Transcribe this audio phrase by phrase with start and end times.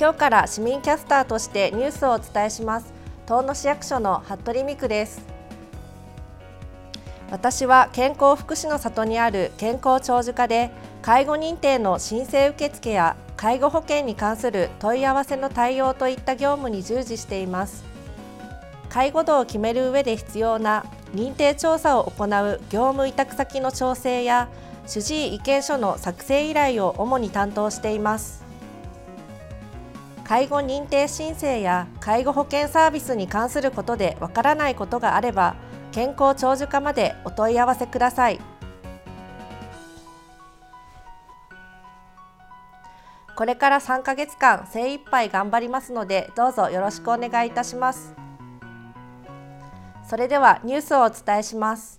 [0.00, 2.92] 今日から市民キャスターとしてニュースをお伝えします。
[3.26, 5.20] 遠野市役所の服部美久です。
[7.32, 10.70] 私は健康福祉の里にある健康長寿課で
[11.02, 17.82] 介護認定の申請受付や介護保険に関する問い合わせの対応といった業務に従事しています。
[18.88, 24.48] 介護度を決める上で必要な認定調査を行う業務委託先の調整や
[24.86, 28.46] 主治医意見書の作成依頼を主に担当しています。
[30.28, 35.56] 介護認定申請や介護保険サービスに関することでわからないことがあれば
[35.90, 38.38] 健康長寿課までお問い合わせください。
[43.34, 48.14] これから3ヶ月間精一杯頑張りますのでどうぞよろしくお願いいたします。
[50.06, 51.97] それではニュースをお伝えします。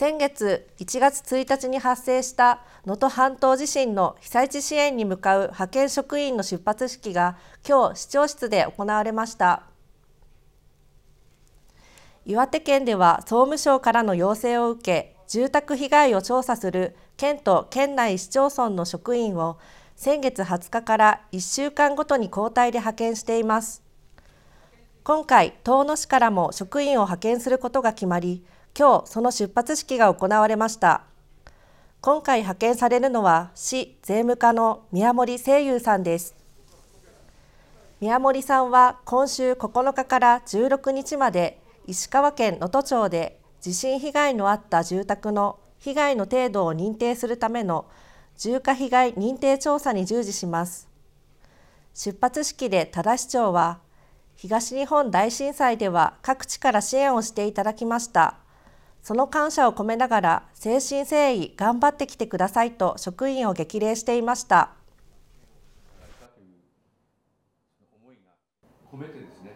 [0.00, 7.36] 先月1月1日に発生した能登半島地震の被災地支援に向かう派遣職員の出発式が
[7.68, 9.64] 今日市長室で行われました。
[12.24, 19.58] 岩手県では総務省からの要請を受け住宅被害を調査する県と県内市町村の職員を
[19.96, 23.82] 先月20日から1週間ごとに交代で派遣しています。
[25.04, 28.42] 今回、遠野市からも職員を派遣することが決まり、
[28.78, 31.04] 今日その出発式が行われました。
[32.00, 36.34] 今回派遣されるのは市税務課の宮森誠優さんです。
[38.00, 47.84] 宮森さんは今週9日から16日まで石川県能登町で地震被害のあった住宅の被害の程度を認定するための
[48.38, 50.88] 重火被害認定調査に従事します。
[51.92, 53.80] 出発式で多田市長は
[54.36, 58.38] 東日本大震災では各地から支援をしていただきました。
[59.02, 64.70] その感謝を込めながら誠心誠意頑張ってきてくださいと職員を激励していました。
[68.92, 69.54] 込めてですね、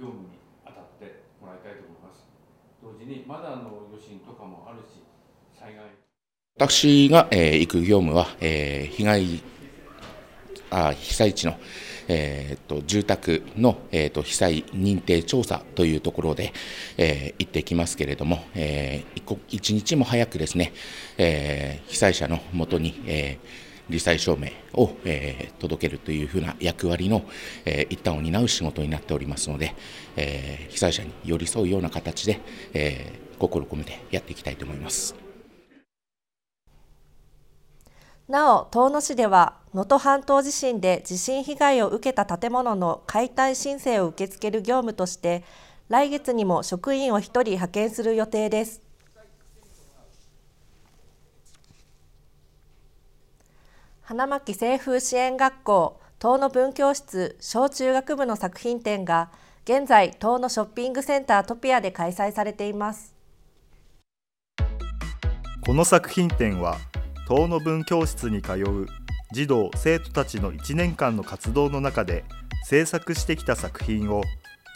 [0.00, 0.28] 業務に
[0.64, 2.26] 当たってもらいたいと思います。
[2.82, 5.02] 同時にまだの余震とかもあるし、
[5.58, 5.84] 災害。
[6.56, 9.42] 私が、えー、行く業務は、えー、被害
[10.72, 11.54] あ被災地の
[12.14, 16.52] えーと、住宅の、えーと、被災認定調査というところで、
[16.98, 20.72] えー、行ってきますけれども、えー、一日も早くですね、
[21.16, 27.22] えー、被災者のもとに、えー、罹災証明を、えー、届けるというふうな役割の、
[27.64, 29.74] えー、一端を担う仕事になっておりますので、
[30.16, 32.40] えー、被災者に寄り添うような形で、
[32.74, 35.21] えー、心込めてやっていきたいと思います。
[38.32, 45.44] なお遠野市では能登半島地震で地震被害を受けた建物の解体申請を受け付ける業務として
[45.90, 48.80] 来月にも職員を1人派遣する予定です。
[54.00, 59.28] 花巻清風支援学校遠野文教室小中学部の作品展が
[59.64, 63.14] 現在遠野ショッピングセンタートピアで開催されています。
[65.66, 66.78] この作品展は
[67.28, 68.86] 遠野文教室に通う
[69.32, 72.24] 児童生徒たちの1年間の活動の中で
[72.64, 74.22] 制作してきた作品を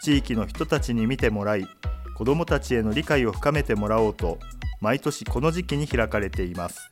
[0.01, 1.67] 地域の人たちに見てもらい
[2.15, 4.39] 子どもたちへの理解を深めてもらおうと
[4.81, 6.91] 毎年この時期に開かれています。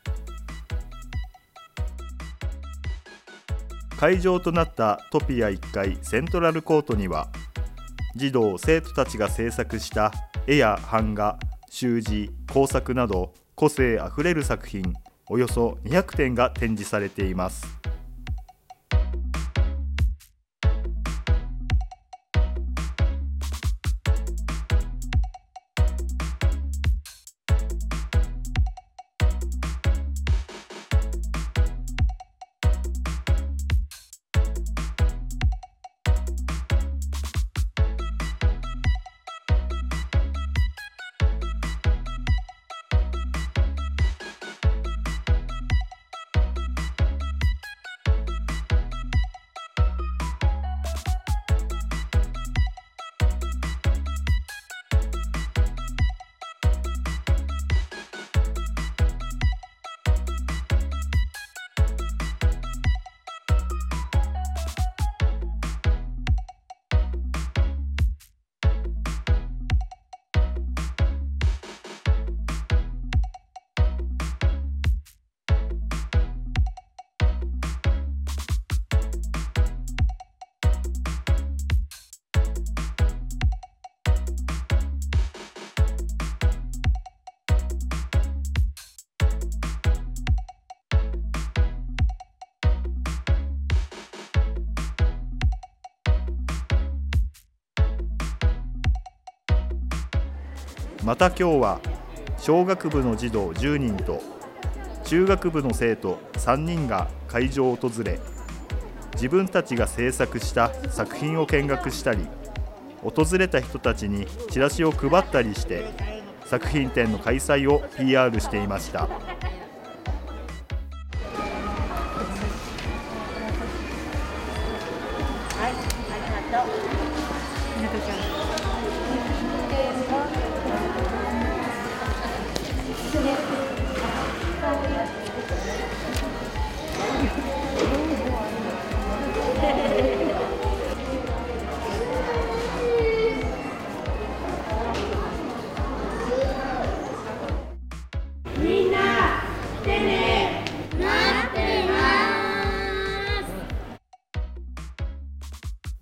[3.98, 7.30] 会場となったトピア1階セントラルコートには
[8.16, 10.12] 児童生徒たちが制作した
[10.48, 11.40] 絵や版画
[11.70, 14.94] 習字工作など個性あふれる作品
[15.28, 17.66] およそ200点が展示されています。
[101.06, 101.82] また今日は
[102.40, 104.24] 小学部の児童10人と
[105.04, 108.20] 中学部の生徒3人が会場を訪れ
[109.14, 112.26] 自分たちが制作した作品を見学したり
[113.04, 115.86] 訪れた人たちにチラシを配ったりして
[116.48, 119.08] 作品展の開催を PR していました。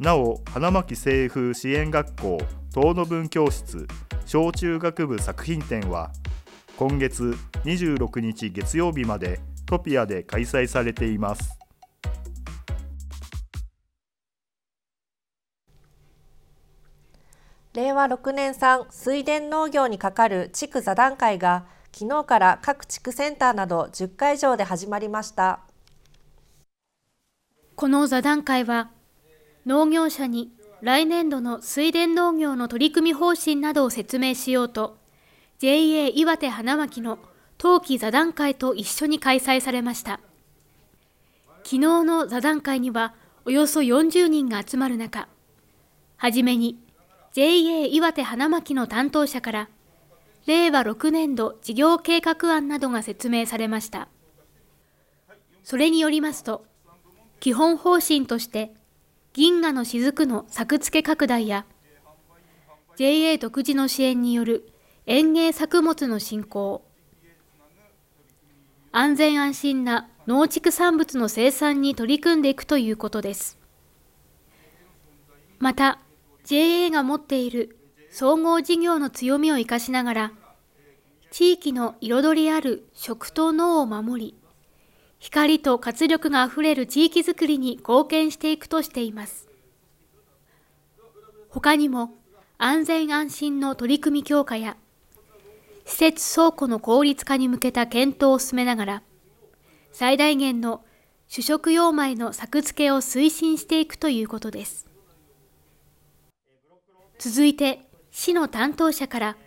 [0.04, 2.38] なお花巻清風支援学校
[2.76, 3.88] 遠野文教室
[4.26, 6.12] 小中学部作品展は
[6.76, 7.34] 今月
[7.64, 11.58] 26日月曜日までトピアで開催されています。
[17.74, 25.62] 令和6年産水田農業にかかる地区座談会が昨日から各地区センターなど10会場で始まりました。
[27.78, 28.92] この座談会は
[29.66, 30.52] 農業者に
[30.82, 34.98] 来年度の水田農業の取り組み方針などを説明しようと、
[35.60, 37.20] JA 岩手花巻の
[37.58, 40.20] 冬季座談会と一緒に開催されました。
[41.64, 43.14] 昨日の座談会には
[43.46, 45.30] およそ40人が集まる中、
[46.18, 46.78] はじめに
[47.32, 49.70] JA 岩手花巻の担当者から
[50.46, 54.10] 令和6年度事業計画案などが説明されました。
[55.64, 56.66] それによりますと、
[57.40, 58.74] 基本方針として
[59.34, 61.66] 銀河の雫の作付け拡大や
[62.98, 64.72] JA 独自の支援による
[65.08, 66.86] 園芸作物の振興
[68.92, 73.58] 安全安心な農畜産物の生産に取り組んでいくということです。
[75.58, 76.00] また
[76.44, 77.76] JA が持っている
[78.12, 80.32] 総合事業の強みを生かしながら
[81.32, 84.43] 地域の彩りある食と農を守り
[85.24, 89.48] 光と活力があふれる地域づくりに貢献していくとしています。
[91.48, 92.12] 他にも
[92.58, 94.76] 安全安心の取り組み強化や
[95.86, 99.04] 施設倉庫の効率化に向けた検討を進めながら
[99.94, 100.84] 最大限の
[101.30, 104.88] 主食用米の作付けを推進していくということです。
[107.18, 107.80] 続いて
[108.12, 109.38] 市の担当者から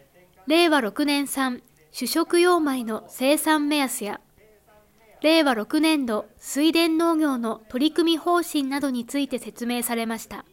[0.46, 4.22] 令和6年産主食用米の生産目安や
[5.22, 10.44] 令和6年度水田農業の取り組み方針などについて説明されました。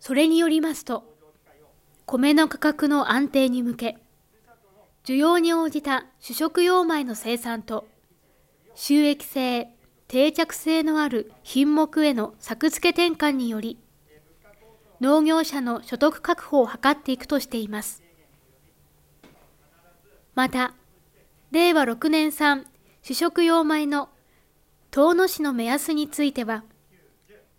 [0.00, 1.04] それによりますと、
[2.06, 3.98] 米の価格の安定に向け、
[5.04, 7.86] 需要に応じた主食用米の生産と、
[8.74, 9.70] 収益性、
[10.08, 13.78] 定着性のある品目への作付け転換により、
[15.00, 18.02] 農業者の所得確保を図っていくとしています。
[20.34, 20.74] また、
[21.52, 22.66] 令和6年産
[23.06, 24.08] 主食用米の
[24.90, 26.64] 遠野市の目安については、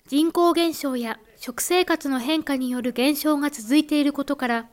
[0.07, 4.69] 人口減少や食生活の変化による減少が続いていることから、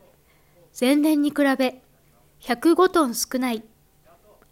[0.81, 1.83] 前年に比べ
[2.41, 3.63] 105トン少ない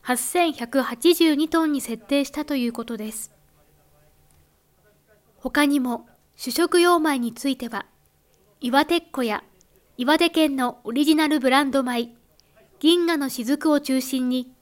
[0.04, 3.32] 8182トンに設定したということです。
[5.38, 6.06] 他にも
[6.36, 7.86] 主食用米については、
[8.60, 9.42] 岩手っ子や
[9.96, 12.10] 岩手県のオリジナルブランド米、
[12.78, 14.52] 銀河の雫を中心に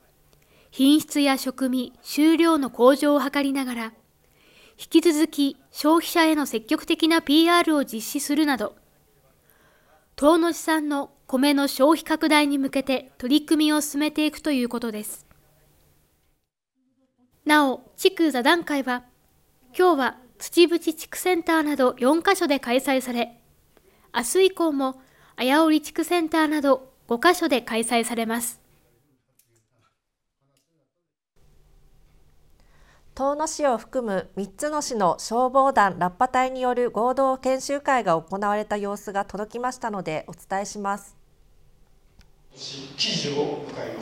[0.71, 3.93] 品質や食味、収量の向上を図りながら、
[4.79, 8.77] 引き続き消費者への積極的な PR を実施するなど、
[10.17, 15.27] 遠野市産の米の消費拡大に向けて取り組みを進めていくということです。
[17.45, 19.05] なお、地区座談会は、
[19.77, 23.41] 今日は土淵地区センターなど4カ所で開催され、
[24.15, 25.01] 明日以降も
[25.37, 28.58] 綾織地区センターなど5カ所で開催されます。
[33.19, 41.17] 遠野市を含む3つの市の消防団ラッパ隊による合同研修会が行われた様子が届きましたのでお伝えします。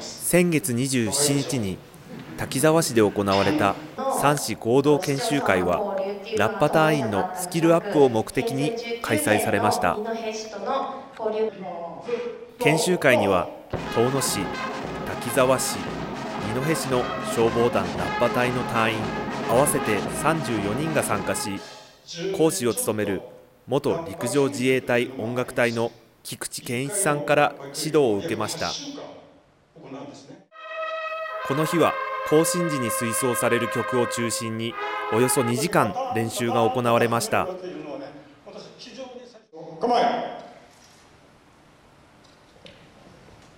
[0.01, 1.79] 先月27日に
[2.37, 5.97] 滝沢市で行われた3市合同研修会は
[6.37, 9.97] ラッパ隊員のスキルアップを目的に開催されました。
[12.59, 13.49] 研修会には
[13.95, 14.41] 遠野市
[15.07, 15.96] 滝沢市
[16.61, 17.03] 戸市の
[17.35, 18.99] 消防団ラッパ隊の隊員
[19.49, 21.61] 合わせて34人が参加し
[22.37, 23.21] 講師を務める
[23.67, 28.71] 元陸上自衛隊音楽隊の菊池健一さんから指導を受けました。
[31.47, 31.93] この日は
[32.29, 34.75] 行進時に吹奏される曲を中心に
[35.13, 37.47] およそ2時間練習が行われました。
[39.81, 40.03] 構え。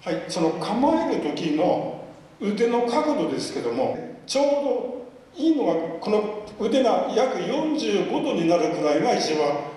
[0.05, 1.98] はいその構える時の
[2.40, 4.99] 腕の角度ですけどもちょうど
[5.37, 9.68] いいのはこの腕が約45度になるくらいが一番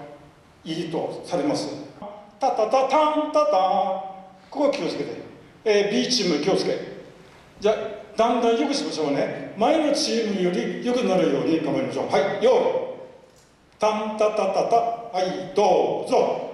[0.63, 1.69] いいとされます。
[2.39, 3.57] タタタタンタタ
[4.07, 4.11] ン。
[4.49, 5.21] ここ気をつけて、
[5.63, 6.77] えー、B チーム気をつけ。
[7.59, 7.75] じゃあ
[8.17, 9.53] だんだんよくしましょうね。
[9.57, 12.09] 前のチームより良くなるように頑張りましょう。
[12.09, 13.79] はいよい。
[13.79, 14.75] タンタタタタ。
[14.75, 16.51] はいどうぞ。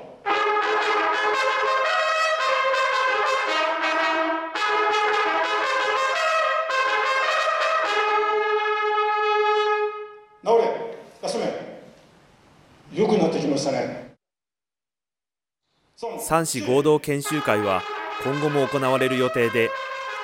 [16.19, 17.81] 三市合同研修会は
[18.23, 19.69] 今後も行われる予定で、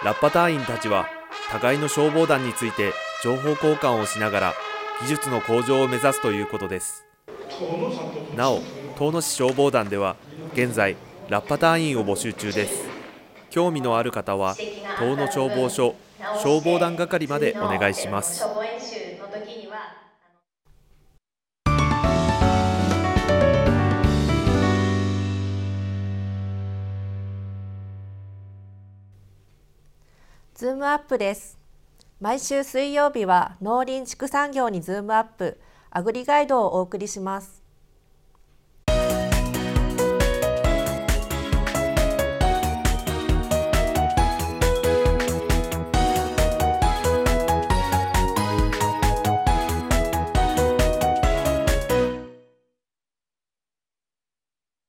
[0.03, 1.07] ラッパ隊員たちは
[1.51, 2.91] 互いの消防団について
[3.23, 4.53] 情報交換をしながら
[5.01, 7.05] 技術の向上を目指すということです。
[8.35, 8.61] なお、
[8.97, 10.15] 遠野市消防団では
[10.53, 10.95] 現在
[11.29, 12.85] ラッパ隊員を募集中です。
[13.49, 14.55] 興味のある方は
[14.99, 15.95] 遠野消防署
[16.41, 18.45] 消防団係までお願いします。
[30.63, 31.59] ズームアップです。
[32.21, 35.59] 毎週水曜日は農林畜産業にズームアップ。
[35.89, 37.61] アグリガイドをお送りします。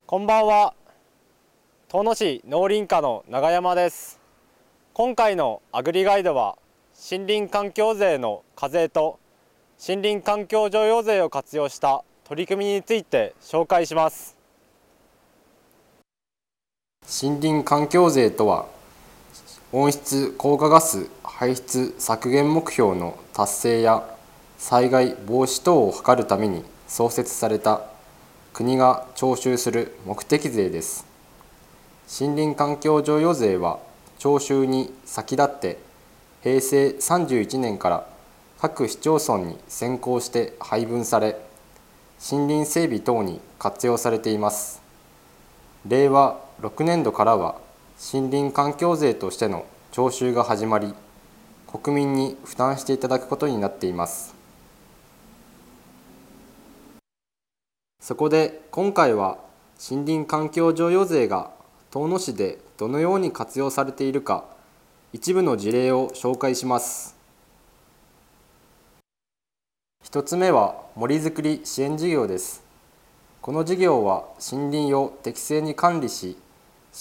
[0.06, 0.74] こんばんは。
[1.88, 4.23] 遠野市農林課の長山です。
[4.96, 6.56] 今回のアグリガイドは
[7.10, 9.18] 森林環境税の課税と
[9.84, 14.36] 森林環境譲与税を活用した取り組みについて紹介します。
[17.20, 18.66] 森林環境税とは
[19.72, 24.08] 温室効果ガス排出削減目標の達成や
[24.58, 27.82] 災害防止等を図るために創設された
[28.52, 31.04] 国が徴収する目的税です。
[32.20, 33.80] 森林環境譲与税は
[34.18, 35.78] 徴収に先立って
[36.42, 38.06] 平成31年から
[38.60, 41.38] 各市町村に先行して配分され
[42.30, 44.82] 森林整備等に活用されています。
[45.86, 47.56] 令和6年度からは
[48.12, 50.94] 森林環境税としての徴収が始まり
[51.66, 54.34] 国民に負担していただくことになっています。
[58.00, 59.38] そこで今回は
[59.90, 61.50] 森林環境譲与税が
[61.94, 64.42] 遠野市でどのように活用されているか
[65.12, 67.14] 一部の事例を紹介します。
[70.02, 72.64] 一つ目は森づくり支援事業です。
[73.40, 76.36] この事業は森林を適正に管理し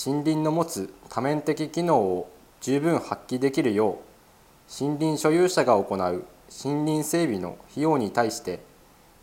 [0.06, 2.30] 森林の持つ多面的機能を
[2.62, 3.98] 十分発揮できるよ
[4.80, 6.24] う森林所有者が行う
[6.64, 8.60] 森林整備の費用に対して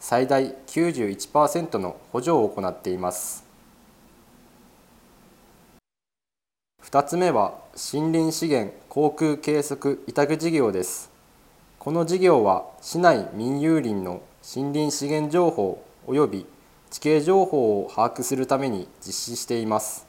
[0.00, 3.49] 最大91%の補助を行っています。
[6.90, 11.08] 2つ目は森林資源航空計測委託事業です。
[11.78, 16.46] この事業は市内民有林の森林資源情報及び
[16.90, 20.04] 地形情報を把握するために実施しています。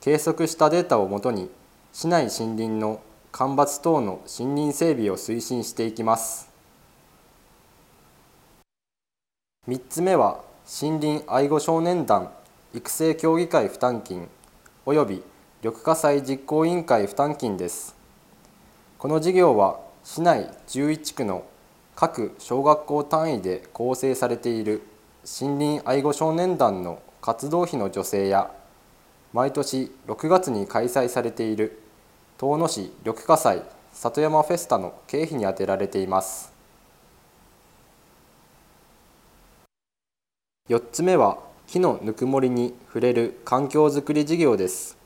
[0.00, 1.48] 計測したデータをもとに
[1.92, 6.50] 市内森林の間伐等の森林整備を推進していきます。
[9.68, 10.40] 3つ目は
[10.82, 12.32] 森林愛護少年団
[12.74, 14.28] 育成協議会負担金
[14.84, 15.22] 及び
[15.60, 17.96] 緑化祭実行委員会負担金です。
[18.96, 21.44] この事業は市内11区の
[21.96, 24.82] 各小学校単位で構成されている
[25.24, 28.52] 森林愛護少年団の活動費の助成や
[29.32, 31.82] 毎年6月に開催されている
[32.38, 36.52] 遠野市緑化祭里山フェスタの経費に充てられています。
[40.68, 44.97] 4つ目は木のぬくもりに触れる環境づくり事業です。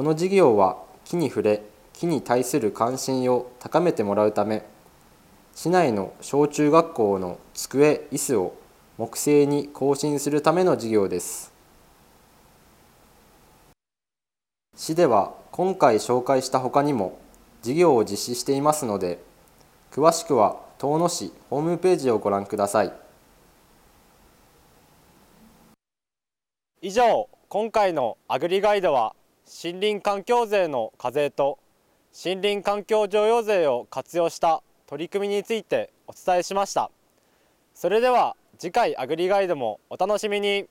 [0.00, 4.64] この事業は木に触れ木に対する関心を高めてもらうため
[5.54, 8.54] 市内の小中学校の机椅子を
[8.96, 11.52] 木製に更新するための事業です。
[14.74, 17.18] 市では今回紹介したほかにも
[17.60, 19.18] 事業を実施していますので
[19.92, 22.92] 詳しくは遠野市ホームページをご覧ください。
[26.80, 29.14] 以上今回のアグリガイドは
[29.52, 31.58] 森林環境税の課税と
[32.14, 36.92] 森林環境譲与税を活用した取り組みについてお伝えしました。
[37.74, 40.66] それでは次回アグリガイドもお楽しみに。